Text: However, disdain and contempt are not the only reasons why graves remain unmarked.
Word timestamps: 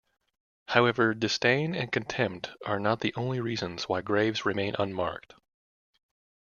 However, 0.69 1.13
disdain 1.13 1.75
and 1.75 1.91
contempt 1.91 2.49
are 2.65 2.79
not 2.79 3.01
the 3.01 3.13
only 3.13 3.39
reasons 3.39 3.87
why 3.87 4.01
graves 4.01 4.45
remain 4.47 4.73
unmarked. 4.79 5.35